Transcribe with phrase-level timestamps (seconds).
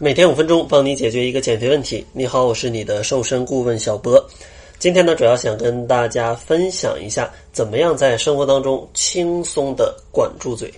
[0.00, 2.06] 每天五分钟，帮你解决一个减肥问题。
[2.12, 4.24] 你好，我是你的瘦身顾问小博。
[4.78, 10.72] 今天呢，主要想跟大家分享一下，怎么样在生活当中轻松的管住嘴。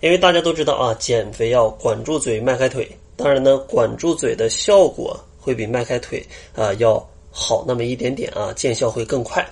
[0.00, 2.90] 因为大家都知道啊，减肥要管住嘴、迈开腿。
[3.14, 6.94] 当然呢，管住嘴的效果会比迈开腿啊要
[7.30, 9.48] 好那么一点点啊，见效会更快。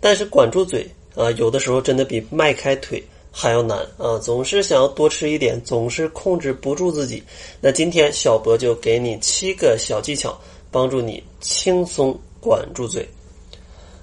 [0.00, 0.84] 但是管住嘴
[1.14, 3.00] 啊，有的时候真的比迈开腿。
[3.40, 4.18] 还要难啊！
[4.18, 7.22] 总是想要多吃一点，总是控制不住自己。
[7.60, 10.36] 那今天小博就给你七个小技巧，
[10.72, 13.08] 帮助你轻松管住嘴。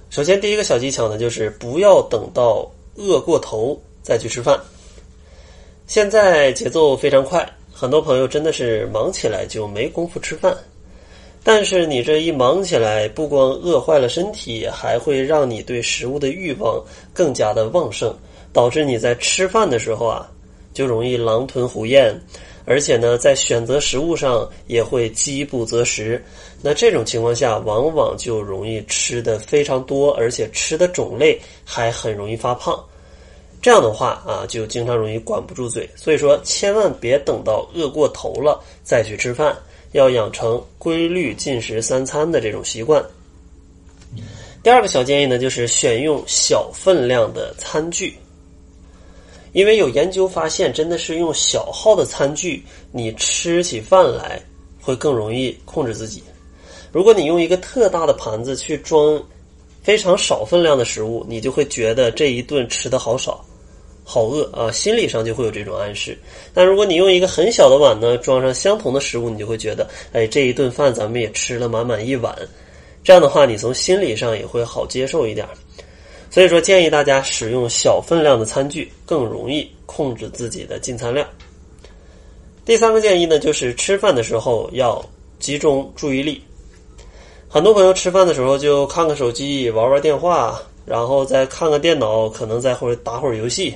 [0.08, 4.58] 首先，第一个小技巧呢，就是不要等到饿过头再去吃饭。
[5.86, 10.56] 现在节奏非常快，很多朋友真的是忙起来就没工夫吃饭。
[11.44, 18.16] 但是你这一忙起来，不光饿坏了身体，还会让你对食物的欲望更加的旺盛。
[18.56, 20.26] 导致你在吃饭的时候啊，
[20.72, 22.18] 就容易狼吞虎咽，
[22.64, 26.24] 而且呢，在选择食物上也会饥不择食。
[26.62, 32.82] 那这种情况下，往往就容易吃的非常多，而且吃的种类还很容易发胖。
[33.60, 35.86] 这样的话啊，就经常容易管不住嘴。
[35.94, 39.54] 所以说，千万别等到饿过头了再去吃饭，
[39.92, 43.04] 要养成规律进食三餐的这种习惯。
[44.62, 48.16] 第二个小建议呢，就是选用小分量的餐具。
[49.56, 52.62] 因为有研究发现，真的是用小号的餐具，
[52.92, 54.38] 你吃起饭来
[54.82, 56.22] 会更容易控制自己。
[56.92, 59.18] 如果你用一个特大的盘子去装
[59.82, 63.42] 非常少分量的食物，你就会觉得这一顿吃的好少，
[64.04, 66.18] 好饿啊，心理上就会有这种暗示。
[66.52, 72.36] 但如果你用一个很小的碗呢，装上相同的食物，你就会觉得，哎，这一顿饭咱们也吃了满满一碗。
[73.02, 75.48] 这样的话，你从心理上也会好接受一点。
[76.30, 81.26] 所以说，建议大家使用小分量的餐具，更容易控制自己的进餐量。
[82.64, 85.02] 第三个建议呢，就是吃饭的时候要
[85.38, 86.42] 集中注意力。
[87.48, 93.72] 很多朋友吃饭的时候就看看手机、玩玩电话，然后再看看电脑，可能再会打会儿游戏。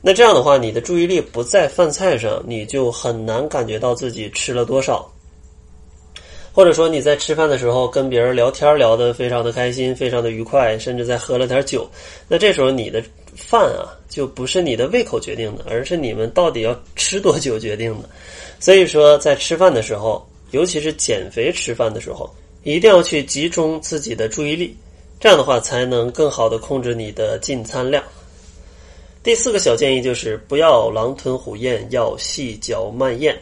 [0.00, 5.08] 那这样的话，你的注意力不在饭菜上，你就很难感觉到自己吃了多少。
[6.52, 11.88] 或者说你在吃饭的时候跟别人聊天聊得非常的开心，非常的愉快，甚至在喝了点酒，
[12.26, 13.02] 那这时候你的
[13.36, 18.08] 饭啊就不是你的胃口决定的，而是你们到底要吃多久决定的。
[18.58, 22.28] 所以说在吃饭的时候，尤其是减肥吃饭的时候，
[22.64, 24.76] 一定要去集中自己的注意力，
[25.20, 28.02] 这样的话才能更好的控制你的进餐量。
[29.22, 33.38] 第四个小建议就是不要狼吞虎咽，要细嚼慢咽，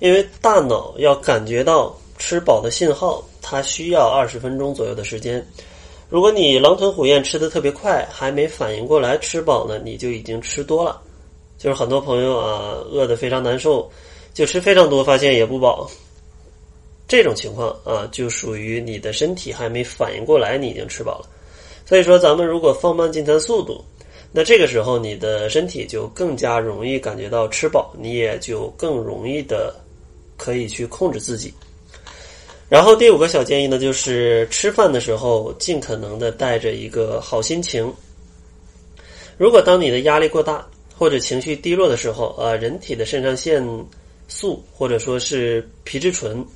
[0.00, 1.96] 因为大脑要感觉到。
[2.20, 5.44] 吃饱的信号，它需要二十分钟左右的时间。
[6.10, 11.00] 如果你狼吞虎咽吃的特别快，还没反应过来吃饱呢，你就已经吃多了。
[11.56, 13.90] 就是很多朋友啊，饿得非常难受，
[14.34, 15.90] 就吃非常多，发现也不饱。
[17.08, 21.26] 这种情况啊，就属于你的身体还没反应过来，你已经吃饱了。
[21.86, 23.82] 所以说，咱们如果放慢进餐速度，
[24.30, 29.74] 那这个时候你的身体就更加容易感觉到吃饱，你也就更容易的
[30.36, 31.52] 可以去控制自己。
[32.70, 37.92] 然后第五个小建议呢，就是吃饭的时候尽可能的带着一个好心情。
[39.36, 40.64] 如果当你的压力过大
[40.96, 43.60] 或者情绪低落的时候，啊，人体的肾上腺
[44.28, 46.46] 素或者说是皮质醇，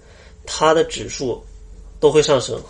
[0.47, 1.43] 它的指数
[1.99, 2.63] 都会上升，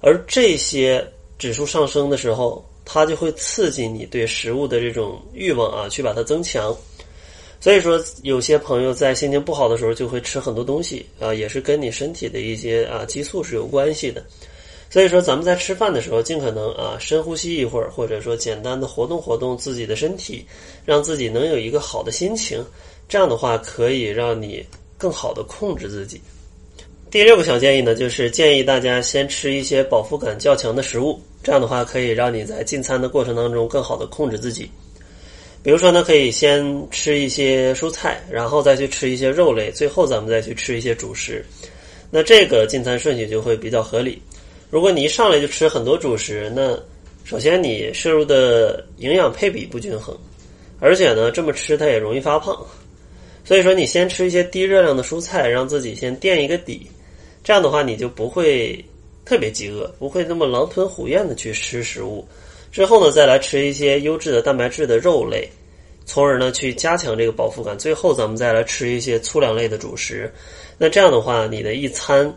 [0.00, 1.06] 而这些
[1.38, 6.76] 指数上升的时候，它就会刺激你对食物的这种欲望啊，去把它增强。
[7.58, 14.22] 所以说，有些朋友在心情不好的时候就会吃很多东西啊，也是跟你身体的一些啊激素是有关系的。
[14.88, 20.46] 所以说，咱们在吃饭的时候，尽可能啊深呼吸一会儿，或者说简单的活动活动自己的身体，
[20.84, 22.64] 让自己能有一个好的心情。
[23.08, 24.64] 这样的话，可以让你
[24.96, 26.20] 更好的控制自己。
[27.10, 34.70] 第六个小建议呢，就是建议大家先吃一些饱腹感较强的食物，这样的话可以让你在进餐的过程当中更好的控制自己。
[35.66, 41.44] 比如说呢，可以先吃一些蔬菜，然后再去吃一些肉类，最后咱们再去吃一些主食。
[42.08, 44.22] 那这个进餐顺序就会比较合理。
[44.70, 46.78] 如果你一上来就吃很多主食，那
[47.24, 50.16] 首先你摄入的营养配比不均衡，
[50.78, 52.64] 而且呢，这么吃它也容易发胖。
[53.44, 56.86] 所以说，你先吃一些低热量的蔬菜，让自己先垫一个底，
[57.42, 58.84] 这样的话你就不会
[59.24, 62.24] 特别饥饿，不会那么狼吞虎咽的去吃食物。
[62.70, 65.48] 之后呢，再来吃一些优质的蛋白质的肉类，
[66.04, 67.78] 从而呢去加强这个饱腹感。
[67.78, 70.32] 最后咱们再来吃一些粗粮类的主食。
[70.78, 72.30] 那这样的话，你的一餐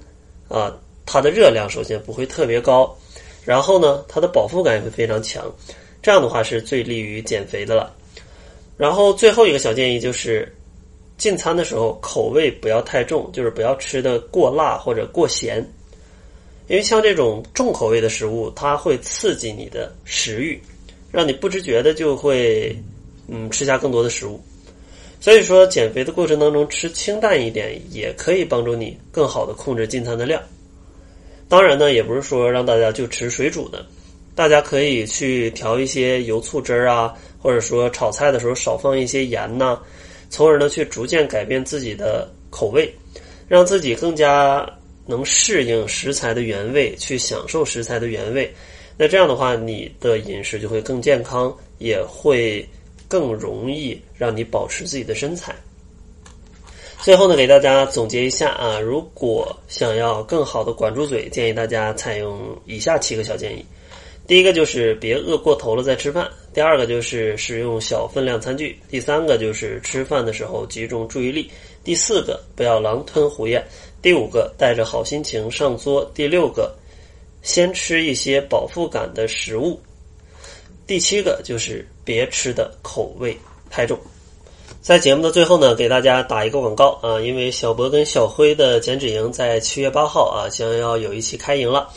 [0.47, 0.73] 啊，
[1.05, 2.95] 它的热量首先不会特别高，
[3.43, 5.43] 然后呢，它的饱腹感也会非常强。
[6.01, 7.93] 这样的话是最利于减肥的了。
[8.77, 10.49] 然后最后一个小建议就是，
[11.17, 15.61] 进餐的时候口味不要太重，就是不要吃的过辣或者过咸，
[16.69, 20.61] 因为像这种重口味的食物，它会刺激你的食欲，
[21.11, 22.77] 让你不知觉的就会
[23.27, 24.39] 嗯吃下更多的食物。
[25.19, 30.41] 所以说，减肥的过程当中吃清淡一点，也可以帮助你更好的控制进餐的量。
[31.49, 33.83] 当然呢，也不是说让大家就吃水煮的，
[34.35, 39.77] 大家可以去调一些油醋汁儿啊，或者说炒菜的时候少放一些盐呐。
[40.29, 42.93] 从而呢，去逐渐改变自己的口味，
[43.47, 44.63] 让自己更加
[45.09, 48.53] 能适应食材的原味，去享受食材的原味。
[48.95, 52.63] 那这样的话，你的饮食就会更健康，也会
[53.07, 55.55] 更容易让你保持自己的身材。
[57.01, 63.65] 最后呢，给大家总结一下啊，如果想要更好的管住嘴，建议大家采用以下七个小建议。
[64.29, 71.49] 第一个就是别饿过头了再吃饭，第二个就是使用小分量餐具，第三个就是吃饭的时候集中注意力，
[71.83, 73.65] 第四个不要狼吞虎咽，
[74.03, 76.71] 第五个带着好心情上桌，第六个
[77.41, 79.81] 先吃一些饱腹感的食物，
[80.85, 83.35] 第七个就是别吃的口味
[83.71, 83.97] 太重。
[84.79, 91.91] 在节目的最后呢，给大家打一个广告啊，因为小博跟小辉的减脂营在七月八号啊将要有一期开营了。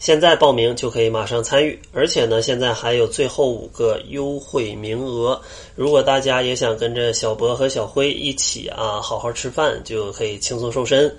[0.00, 5.38] 现在报名就可以马上参与，而且呢，现在还有最后五个优惠名额。
[5.76, 11.14] 如果大家也想跟着小博和小辉一起啊，好好吃饭，就可以轻松瘦身，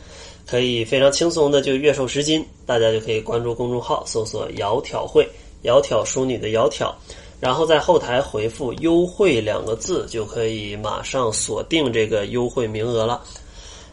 [0.47, 2.43] 可以非常轻松的就月瘦十斤。
[2.65, 5.29] 大家就可以关注公众号，搜索“窈窕会”，
[5.63, 6.91] 窈窕淑女的窈窕，
[7.39, 13.21] 然后在后台回复“优惠”两个字，就可以马上锁定这个优惠名额了。